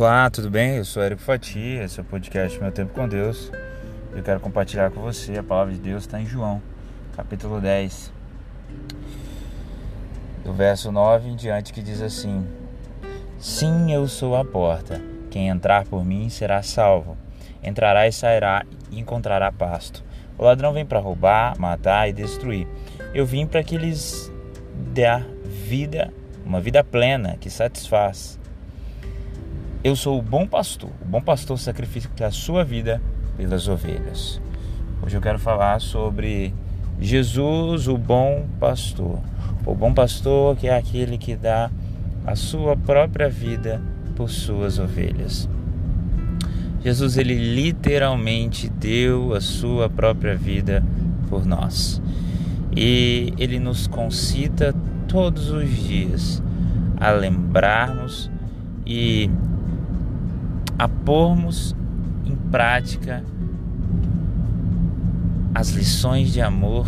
Olá, 0.00 0.30
tudo 0.30 0.48
bem? 0.48 0.76
Eu 0.76 0.84
sou 0.86 1.02
Érico 1.02 1.20
Fati, 1.20 1.58
esse 1.58 2.00
é 2.00 2.02
o 2.02 2.06
podcast 2.06 2.58
Meu 2.58 2.72
Tempo 2.72 2.94
com 2.94 3.06
Deus. 3.06 3.52
Eu 4.16 4.22
quero 4.22 4.40
compartilhar 4.40 4.90
com 4.90 5.02
você 5.02 5.36
a 5.36 5.42
palavra 5.42 5.74
de 5.74 5.78
Deus 5.78 6.04
está 6.04 6.18
em 6.18 6.24
João, 6.24 6.62
capítulo 7.14 7.60
10, 7.60 8.10
do 10.42 10.54
verso 10.54 10.90
9 10.90 11.28
em 11.28 11.36
diante, 11.36 11.70
que 11.70 11.82
diz 11.82 12.00
assim: 12.00 12.46
Sim, 13.38 13.92
eu 13.92 14.08
sou 14.08 14.36
a 14.36 14.42
porta. 14.42 15.02
Quem 15.30 15.48
entrar 15.48 15.84
por 15.84 16.02
mim 16.02 16.30
será 16.30 16.62
salvo. 16.62 17.14
Entrará 17.62 18.08
e 18.08 18.12
sairá 18.12 18.64
e 18.90 18.98
encontrará 18.98 19.52
pasto. 19.52 20.02
O 20.38 20.44
ladrão 20.44 20.72
vem 20.72 20.86
para 20.86 20.98
roubar, 20.98 21.58
matar 21.58 22.08
e 22.08 22.14
destruir. 22.14 22.66
Eu 23.12 23.26
vim 23.26 23.46
para 23.46 23.62
que 23.62 23.76
lhes 23.76 24.32
dê 24.74 25.04
vida, 25.44 26.10
uma 26.42 26.58
vida 26.58 26.82
plena 26.82 27.36
que 27.38 27.50
satisfaz. 27.50 28.39
Eu 29.82 29.96
sou 29.96 30.18
o 30.18 30.22
bom 30.22 30.46
pastor. 30.46 30.90
O 31.00 31.06
bom 31.06 31.22
pastor 31.22 31.58
sacrifica 31.58 32.26
a 32.26 32.30
sua 32.30 32.62
vida 32.62 33.00
pelas 33.38 33.66
ovelhas. 33.66 34.38
Hoje 35.02 35.16
eu 35.16 35.22
quero 35.22 35.38
falar 35.38 35.80
sobre 35.80 36.52
Jesus, 37.00 37.88
o 37.88 37.96
bom 37.96 38.46
pastor. 38.60 39.18
O 39.64 39.74
bom 39.74 39.94
pastor 39.94 40.54
que 40.56 40.68
é 40.68 40.76
aquele 40.76 41.16
que 41.16 41.34
dá 41.34 41.70
a 42.26 42.36
sua 42.36 42.76
própria 42.76 43.30
vida 43.30 43.80
por 44.16 44.28
suas 44.28 44.78
ovelhas. 44.78 45.48
Jesus 46.84 47.16
ele 47.16 47.54
literalmente 47.54 48.68
deu 48.68 49.32
a 49.32 49.40
sua 49.40 49.88
própria 49.88 50.36
vida 50.36 50.84
por 51.30 51.46
nós. 51.46 52.02
E 52.76 53.32
ele 53.38 53.58
nos 53.58 53.86
concita 53.86 54.74
todos 55.08 55.50
os 55.50 55.66
dias 55.70 56.42
a 56.98 57.10
lembrarmos 57.12 58.30
e 58.84 59.30
a 60.80 60.88
pormos 60.88 61.76
em 62.24 62.34
prática 62.34 63.22
as 65.54 65.68
lições 65.72 66.32
de 66.32 66.40
amor 66.40 66.86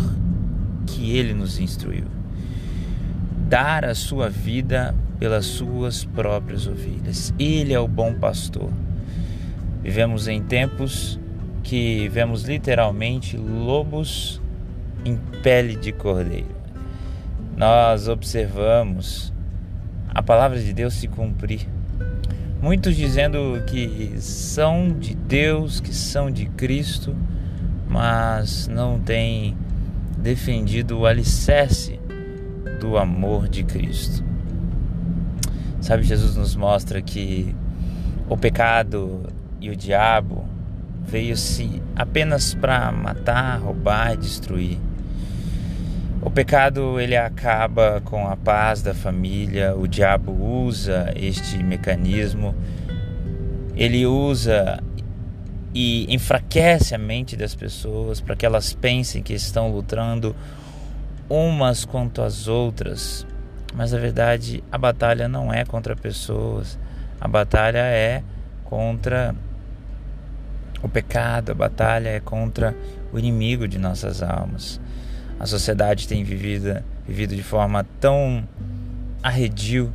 que 0.87 1.15
ele 1.15 1.31
nos 1.35 1.59
instruiu. 1.59 2.05
Dar 3.47 3.85
a 3.85 3.93
sua 3.93 4.31
vida 4.31 4.95
pelas 5.19 5.45
suas 5.45 6.05
próprias 6.05 6.65
ovelhas. 6.65 7.35
Ele 7.37 7.71
é 7.71 7.79
o 7.79 7.87
bom 7.87 8.15
pastor. 8.15 8.71
Vivemos 9.83 10.27
em 10.27 10.41
tempos 10.41 11.19
que 11.61 12.07
vemos 12.07 12.45
literalmente 12.45 13.37
lobos 13.37 14.41
em 15.05 15.17
pele 15.43 15.75
de 15.75 15.91
cordeiro. 15.91 16.55
Nós 17.55 18.07
observamos 18.07 19.31
a 20.09 20.23
palavra 20.23 20.59
de 20.59 20.73
Deus 20.73 20.95
se 20.95 21.07
cumprir 21.07 21.67
Muitos 22.63 22.95
dizendo 22.95 23.61
que 23.67 24.13
são 24.21 24.87
de 24.97 25.13
Deus, 25.13 25.81
que 25.81 25.93
são 25.93 26.31
de 26.31 26.45
Cristo, 26.45 27.13
mas 27.89 28.69
não 28.69 28.97
têm 29.01 29.57
defendido 30.17 30.99
o 30.99 31.05
alicerce 31.05 31.99
do 32.79 32.97
amor 32.97 33.49
de 33.49 33.65
Cristo. 33.65 34.23
Sabe, 35.81 36.03
Jesus 36.03 36.37
nos 36.37 36.55
mostra 36.55 37.01
que 37.01 37.53
o 38.29 38.37
pecado 38.37 39.23
e 39.59 39.69
o 39.69 39.75
diabo 39.75 40.45
veio-se 41.01 41.81
apenas 41.97 42.53
para 42.53 42.89
matar, 42.93 43.59
roubar 43.59 44.13
e 44.13 44.17
destruir. 44.17 44.79
O 46.25 46.31
pecado 46.31 47.01
ele 47.01 47.17
acaba 47.17 48.01
com 48.05 48.25
a 48.25 48.37
paz 48.37 48.81
da 48.81 48.93
família, 48.93 49.75
o 49.75 49.85
diabo 49.85 50.31
usa 50.31 51.11
este 51.17 51.61
mecanismo, 51.61 52.55
ele 53.75 54.05
usa 54.05 54.81
e 55.73 56.05
enfraquece 56.13 56.95
a 56.95 56.97
mente 56.97 57.35
das 57.35 57.53
pessoas 57.53 58.21
para 58.21 58.37
que 58.37 58.45
elas 58.45 58.73
pensem 58.73 59.21
que 59.21 59.33
estão 59.33 59.69
lutando 59.69 60.33
umas 61.29 61.83
contra 61.83 62.25
as 62.25 62.47
outras. 62.47 63.27
Mas 63.75 63.91
na 63.91 63.99
verdade, 63.99 64.63
a 64.71 64.77
batalha 64.77 65.27
não 65.27 65.53
é 65.53 65.65
contra 65.65 65.93
pessoas, 65.93 66.79
a 67.19 67.27
batalha 67.27 67.79
é 67.79 68.23
contra 68.63 69.35
o 70.81 70.87
pecado, 70.87 71.51
a 71.51 71.55
batalha 71.55 72.09
é 72.09 72.21
contra 72.21 72.73
o 73.11 73.19
inimigo 73.19 73.67
de 73.67 73.77
nossas 73.77 74.23
almas 74.23 74.79
a 75.39 75.45
sociedade 75.45 76.07
tem 76.07 76.23
vivido, 76.23 76.83
vivido 77.07 77.35
de 77.35 77.43
forma 77.43 77.85
tão 77.99 78.47
arredio, 79.21 79.93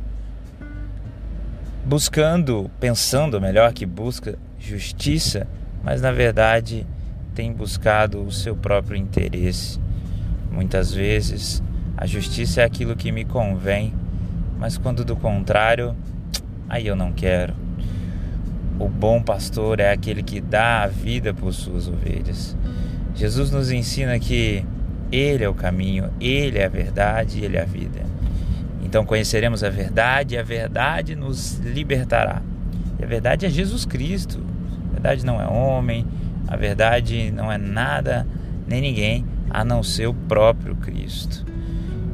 buscando, 1.85 2.69
pensando 2.79 3.39
melhor 3.41 3.73
que 3.73 3.85
busca 3.85 4.37
justiça, 4.59 5.47
mas 5.83 6.01
na 6.01 6.11
verdade 6.11 6.85
tem 7.33 7.51
buscado 7.53 8.21
o 8.21 8.31
seu 8.31 8.55
próprio 8.55 8.97
interesse. 8.97 9.79
Muitas 10.51 10.93
vezes 10.93 11.63
a 11.95 12.05
justiça 12.05 12.61
é 12.61 12.63
aquilo 12.63 12.95
que 12.95 13.11
me 13.11 13.25
convém, 13.25 13.93
mas 14.57 14.77
quando 14.77 15.05
do 15.05 15.15
contrário, 15.15 15.95
aí 16.67 16.87
eu 16.87 16.95
não 16.95 17.11
quero. 17.11 17.53
O 18.79 18.87
bom 18.87 19.21
pastor 19.21 19.79
é 19.79 19.91
aquele 19.91 20.23
que 20.23 20.39
dá 20.39 20.83
a 20.83 20.87
vida 20.87 21.33
por 21.33 21.53
suas 21.53 21.87
ovelhas. 21.87 22.55
Jesus 23.15 23.51
nos 23.51 23.71
ensina 23.71 24.17
que 24.19 24.65
ele 25.11 25.43
é 25.43 25.49
o 25.49 25.53
caminho, 25.53 26.11
Ele 26.19 26.59
é 26.59 26.65
a 26.65 26.69
verdade, 26.69 27.43
Ele 27.43 27.57
é 27.57 27.61
a 27.61 27.65
vida. 27.65 28.01
Então 28.83 29.05
conheceremos 29.05 29.63
a 29.63 29.69
verdade 29.69 30.35
e 30.35 30.37
a 30.37 30.43
verdade 30.43 31.15
nos 31.15 31.57
libertará. 31.59 32.41
E 32.99 33.03
a 33.03 33.07
verdade 33.07 33.45
é 33.45 33.49
Jesus 33.49 33.85
Cristo. 33.85 34.39
A 34.89 34.93
verdade 34.93 35.25
não 35.25 35.41
é 35.41 35.47
homem, 35.47 36.05
a 36.47 36.55
verdade 36.55 37.31
não 37.31 37.51
é 37.51 37.57
nada 37.57 38.25
nem 38.67 38.81
ninguém 38.81 39.25
a 39.49 39.63
não 39.63 39.81
ser 39.81 40.07
o 40.07 40.13
próprio 40.13 40.75
Cristo. 40.75 41.45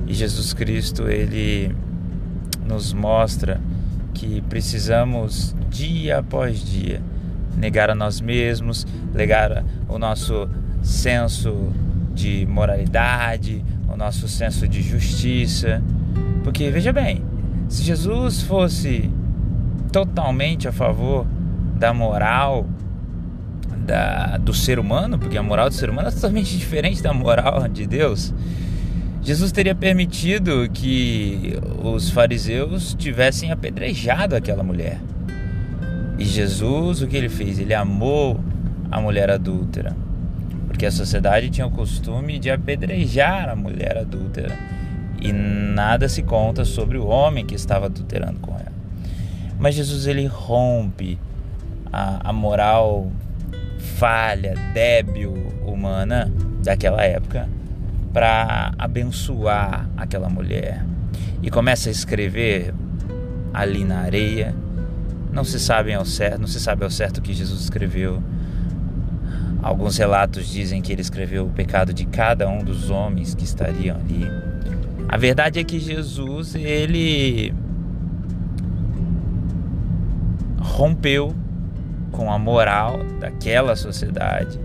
E 0.08 0.14
Jesus 0.14 0.54
Cristo, 0.54 1.10
ele 1.10 1.76
nos 2.66 2.94
mostra 2.94 3.60
que 4.14 4.42
precisamos 4.42 5.56
dia 5.70 6.20
após 6.20 6.60
dia 6.60 7.02
negar 7.58 7.90
a 7.90 7.96
nós 7.96 8.22
mesmos, 8.22 8.86
negar 9.14 9.64
o 9.88 9.98
nosso 9.98 10.48
senso 10.82 11.74
de 12.16 12.46
moralidade, 12.48 13.64
o 13.88 13.98
nosso 13.98 14.28
senso 14.28 14.68
de 14.68 14.82
justiça. 14.82 15.84
Porque 16.44 16.72
veja 16.72 16.94
bem, 16.94 17.22
se 17.68 17.84
Jesus 17.84 18.42
fosse 18.42 19.12
totalmente 19.92 20.68
a 20.68 20.72
favor 20.72 21.28
da 21.78 21.94
moral 21.94 22.66
da, 23.86 24.38
do 24.38 24.54
ser 24.54 24.80
humano, 24.80 25.20
porque 25.20 25.38
a 25.38 25.44
moral 25.44 25.70
do 25.70 25.76
ser 25.76 25.90
humano 25.90 26.08
é 26.08 26.12
totalmente 26.12 26.56
diferente 26.58 27.04
da 27.04 27.14
moral 27.14 27.68
de 27.68 27.86
Deus, 27.86 28.34
Jesus 29.22 29.52
teria 29.52 29.76
permitido 29.76 30.70
que 30.72 31.60
os 31.84 32.10
fariseus 32.10 32.96
tivessem 32.98 33.52
apedrejado 33.52 34.36
aquela 34.36 34.64
mulher. 34.64 35.00
E 36.18 36.24
Jesus, 36.24 37.02
o 37.02 37.08
que 37.08 37.18
ele 37.18 37.28
fez? 37.28 37.60
Ele 37.60 37.74
amou 37.74 38.40
a 38.90 39.02
mulher 39.02 39.30
adúltera 39.30 40.05
porque 40.76 40.86
a 40.86 40.92
sociedade 40.92 41.50
tinha 41.50 41.66
o 41.66 41.72
costume 41.72 42.38
de 42.38 42.52
apedrejar 42.52 43.48
a 43.48 43.56
mulher 43.56 43.98
adúltera 43.98 44.54
e 45.22 45.32
nada 45.32 46.10
se 46.10 46.22
conta 46.22 46.66
sobre 46.66 46.98
o 46.98 47.08
homem 47.08 47.46
que 47.46 47.56
estava 47.56 47.86
adulterando 47.86 48.42
com 48.42 48.52
ela. 48.52 48.74
Mas 49.58 49.76
Jesus 49.76 50.06
ele 50.06 50.26
rompe 50.26 51.18
a, 51.94 52.30
a 52.30 52.34
moral 52.34 53.10
falha, 53.96 54.54
débil 54.74 55.32
humana 55.66 56.30
daquela 56.62 57.02
época 57.06 57.48
para 58.12 58.74
abençoar 58.78 59.90
aquela 59.96 60.28
mulher 60.28 60.84
e 61.42 61.50
começa 61.50 61.88
a 61.88 61.92
escrever 61.94 62.74
ali 63.54 63.86
na 63.86 64.00
areia. 64.00 64.54
Não 65.32 65.46
se 65.46 65.58
sabe 65.58 65.94
ao 65.94 66.04
certo, 66.04 66.42
não 66.42 66.48
se 66.48 66.60
sabe 66.60 66.84
ao 66.84 66.92
certo 66.92 67.20
o 67.20 67.22
que 67.22 67.34
Jesus 67.34 67.62
escreveu 67.62 68.22
Alguns 69.66 69.98
relatos 69.98 70.48
dizem 70.48 70.80
que 70.80 70.92
ele 70.92 71.02
escreveu 71.02 71.48
o 71.48 71.50
pecado 71.50 71.92
de 71.92 72.06
cada 72.06 72.48
um 72.48 72.60
dos 72.60 72.92
homens 72.92 73.34
que 73.34 73.44
estariam 73.44 73.98
ali. 73.98 74.24
A 75.10 75.18
verdade 75.18 75.58
é 75.58 75.64
que 75.64 75.80
Jesus, 75.80 76.54
ele 76.54 77.52
rompeu 80.60 81.34
com 82.12 82.32
a 82.32 82.38
moral 82.38 83.00
daquela 83.20 83.76
sociedade 83.76 84.60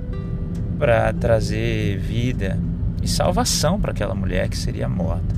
para 0.79 1.15
trazer 1.15 1.97
vida 1.97 2.59
e 3.03 3.09
salvação 3.09 3.81
para 3.81 3.93
aquela 3.93 4.15
mulher 4.15 4.51
que 4.51 4.57
seria 4.59 4.87
morta. 4.87 5.35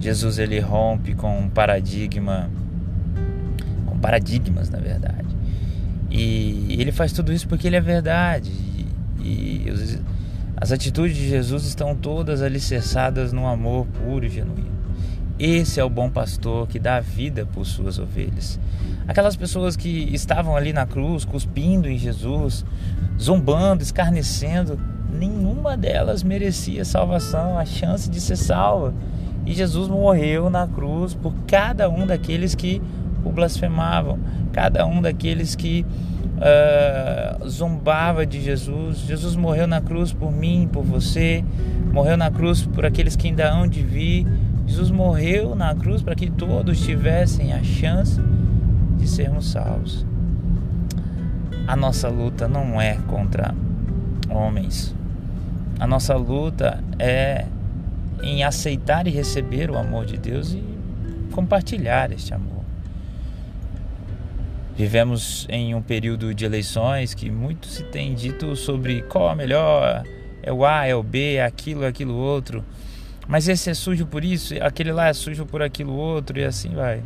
Jesus 0.00 0.38
ele 0.38 0.58
rompe 0.58 1.14
com 1.14 1.38
um 1.38 1.50
paradigma 1.50 2.48
com 3.84 3.98
paradigmas, 3.98 4.70
na 4.70 4.78
verdade. 4.78 5.22
E 6.14 6.76
ele 6.78 6.92
faz 6.92 7.10
tudo 7.10 7.32
isso 7.32 7.48
porque 7.48 7.66
ele 7.66 7.76
é 7.76 7.80
verdade. 7.80 8.52
E, 9.18 9.62
e 9.64 9.70
os, 9.70 9.98
as 10.54 10.70
atitudes 10.70 11.16
de 11.16 11.26
Jesus 11.26 11.64
estão 11.64 11.96
todas 11.96 12.42
alicerçadas 12.42 13.32
no 13.32 13.46
amor 13.46 13.86
puro 13.86 14.26
e 14.26 14.28
genuíno. 14.28 14.70
Esse 15.38 15.80
é 15.80 15.84
o 15.84 15.88
bom 15.88 16.10
pastor 16.10 16.68
que 16.68 16.78
dá 16.78 17.00
vida 17.00 17.46
por 17.46 17.64
suas 17.64 17.98
ovelhas. 17.98 18.60
Aquelas 19.08 19.34
pessoas 19.34 19.74
que 19.74 19.88
estavam 20.12 20.54
ali 20.54 20.72
na 20.72 20.86
cruz, 20.86 21.24
cuspindo 21.24 21.88
em 21.88 21.98
Jesus, 21.98 22.64
zombando, 23.18 23.82
escarnecendo, 23.82 24.78
nenhuma 25.10 25.76
delas 25.76 26.22
merecia 26.22 26.84
salvação, 26.84 27.58
a 27.58 27.64
chance 27.64 28.08
de 28.08 28.20
ser 28.20 28.36
salva. 28.36 28.94
E 29.46 29.54
Jesus 29.54 29.88
morreu 29.88 30.50
na 30.50 30.68
cruz 30.68 31.14
por 31.14 31.32
cada 31.46 31.88
um 31.88 32.06
daqueles 32.06 32.54
que 32.54 32.80
o 33.24 33.30
blasfemavam, 33.30 34.18
cada 34.52 34.86
um 34.86 35.00
daqueles 35.00 35.54
que 35.54 35.86
uh, 36.42 37.48
zombava 37.48 38.26
de 38.26 38.40
Jesus. 38.40 38.98
Jesus 38.98 39.36
morreu 39.36 39.66
na 39.66 39.80
cruz 39.80 40.12
por 40.12 40.32
mim, 40.32 40.68
por 40.70 40.82
você, 40.82 41.44
morreu 41.92 42.16
na 42.16 42.30
cruz 42.30 42.66
por 42.66 42.84
aqueles 42.84 43.16
que 43.16 43.28
ainda 43.28 43.50
hão 43.50 43.66
de 43.66 43.82
vir. 43.82 44.26
Jesus 44.66 44.90
morreu 44.90 45.54
na 45.54 45.74
cruz 45.74 46.02
para 46.02 46.14
que 46.14 46.30
todos 46.30 46.80
tivessem 46.84 47.52
a 47.52 47.62
chance 47.62 48.20
de 48.96 49.06
sermos 49.08 49.50
salvos. 49.50 50.06
A 51.66 51.76
nossa 51.76 52.08
luta 52.08 52.48
não 52.48 52.80
é 52.80 52.96
contra 53.06 53.54
homens. 54.28 54.94
A 55.78 55.86
nossa 55.86 56.14
luta 56.16 56.82
é 56.98 57.46
em 58.22 58.44
aceitar 58.44 59.06
e 59.06 59.10
receber 59.10 59.70
o 59.70 59.76
amor 59.76 60.06
de 60.06 60.16
Deus 60.16 60.52
e 60.52 60.62
compartilhar 61.32 62.12
este 62.12 62.32
amor. 62.32 62.61
Vivemos 64.74 65.46
em 65.50 65.74
um 65.74 65.82
período 65.82 66.34
de 66.34 66.46
eleições 66.46 67.12
que 67.12 67.30
muito 67.30 67.66
se 67.66 67.84
tem 67.84 68.14
dito 68.14 68.56
sobre 68.56 69.02
qual 69.02 69.30
é 69.30 69.34
melhor, 69.34 70.02
é 70.42 70.50
o 70.50 70.64
A, 70.64 70.86
é 70.86 70.94
o 70.94 71.02
B, 71.02 71.34
é 71.34 71.44
aquilo, 71.44 71.84
é 71.84 71.88
aquilo 71.88 72.14
outro. 72.14 72.64
Mas 73.28 73.48
esse 73.48 73.68
é 73.68 73.74
sujo 73.74 74.06
por 74.06 74.24
isso, 74.24 74.54
aquele 74.62 74.90
lá 74.90 75.08
é 75.08 75.12
sujo 75.12 75.44
por 75.44 75.62
aquilo 75.62 75.92
outro 75.92 76.38
e 76.38 76.44
assim 76.44 76.70
vai. 76.70 77.02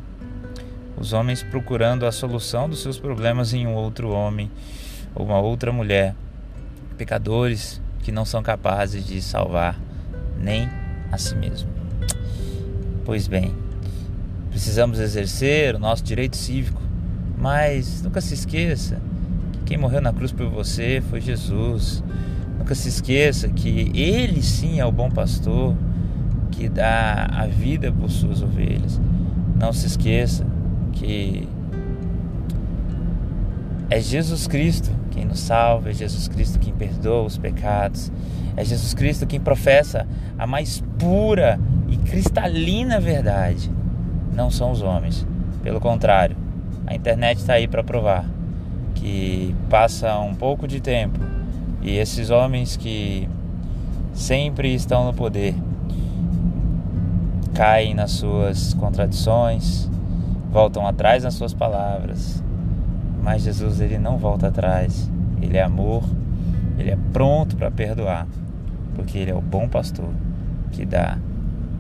Os 0.97 1.13
homens 1.13 1.43
procurando 1.43 2.07
a 2.07 2.13
solução 2.13 2.69
dos 2.69 2.81
seus 2.81 2.99
problemas 2.99 3.53
em 3.53 3.67
um 3.67 3.75
outro 3.75 4.11
homem 4.11 4.51
ou 5.13 5.27
uma 5.27 5.41
outra 5.41 5.73
mulher. 5.73 6.15
Pecadores 6.97 7.83
que 8.03 8.13
não 8.13 8.25
são 8.25 8.45
capazes 8.45 9.05
de 9.05 9.21
salvar 9.21 9.79
nem 10.39 10.69
a 11.11 11.19
si 11.19 11.35
mesmo. 11.35 11.69
Pois 13.05 13.27
bem, 13.27 13.53
precisamos 14.51 15.01
exercer 15.01 15.75
o 15.75 15.79
nosso 15.79 16.05
direito 16.05 16.37
cívico 16.37 16.86
mas 17.39 18.03
nunca 18.03 18.21
se 18.21 18.35
esqueça 18.35 19.01
que 19.53 19.61
quem 19.61 19.79
morreu 19.79 20.01
na 20.01 20.13
cruz 20.13 20.33
por 20.33 20.49
você 20.49 21.03
foi 21.11 21.21
Jesus. 21.21 22.03
Nunca 22.59 22.75
se 22.75 22.89
esqueça 22.89 23.49
que 23.49 23.91
Ele 23.95 24.43
sim 24.43 24.81
é 24.81 24.87
o 24.87 24.93
bom 24.93 25.11
pastor 25.11 25.75
que 26.51 26.69
dá 26.69 27.29
a 27.31 27.47
vida 27.47 27.93
por 27.93 28.11
suas 28.11 28.43
ovelhas. 28.43 29.01
Não 29.59 29.73
se 29.73 29.87
esqueça 29.87 30.47
que 30.93 31.49
é 33.91 34.01
Jesus 34.01 34.47
Cristo 34.47 34.91
quem 35.11 35.25
nos 35.25 35.41
salva, 35.41 35.91
é 35.91 35.93
Jesus 35.95 36.29
Cristo 36.29 36.59
quem 36.59 36.75
perdoa 36.75 37.23
os 37.23 37.39
pecados, 37.39 38.13
é 38.57 38.65
Jesus 38.65 38.93
Cristo 38.93 39.27
quem 39.27 39.41
professa 39.41 40.07
a 40.39 40.47
mais 40.47 40.83
pura 40.99 41.59
e 41.89 41.97
cristalina 41.97 43.01
verdade. 43.01 43.71
Não 44.35 44.51
são 44.51 44.71
os 44.71 44.83
homens. 44.83 45.27
Pelo 45.63 45.81
contrário, 45.81 46.37
a 46.87 46.95
internet 46.95 47.39
está 47.39 47.55
aí 47.55 47.67
para 47.67 47.83
provar 47.83 48.25
que 48.95 49.55
passa 49.69 50.19
um 50.21 50.35
pouco 50.35 50.67
de 50.67 50.81
tempo 50.81 51.19
e 51.83 51.97
esses 51.99 52.31
homens 52.31 52.77
que 52.77 53.29
sempre 54.13 54.75
estão 54.75 55.05
no 55.05 55.13
poder 55.13 55.55
caem 57.55 57.95
nas 57.95 58.13
suas 58.13 58.75
contradições, 58.75 59.89
voltam 60.51 60.87
atrás 60.87 61.25
nas 61.25 61.35
suas 61.35 61.55
palavras. 61.55 62.43
Mas 63.23 63.43
Jesus 63.43 63.81
ele 63.81 63.99
não 63.99 64.19
volta 64.19 64.49
atrás. 64.49 65.11
Ele 65.41 65.57
é 65.57 65.63
amor, 65.63 66.05
ele 66.79 66.91
é 66.91 66.99
pronto 67.13 67.57
para 67.57 67.71
perdoar, 67.71 68.27
porque 68.95 69.19
ele 69.19 69.31
é 69.31 69.35
o 69.35 69.41
bom 69.41 69.69
pastor 69.69 70.11
que 70.73 70.85
dá 70.85 71.19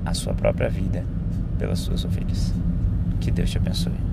a 0.04 0.14
sua 0.14 0.34
própria 0.34 0.68
vida 0.68 1.04
pelas 1.58 1.80
suas 1.80 2.04
ovelhas. 2.04 2.54
Que 3.20 3.30
Deus 3.30 3.50
te 3.50 3.58
abençoe. 3.58 4.05